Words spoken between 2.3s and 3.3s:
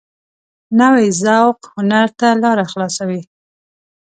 لاره خلاصوي